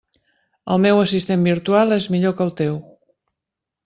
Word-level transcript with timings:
El 0.75 0.79
meu 0.85 1.01
assistent 1.01 1.43
virtual 1.49 1.93
és 1.97 2.07
millor 2.15 2.33
que 2.39 2.43
el 2.47 2.55
teu. 2.63 2.81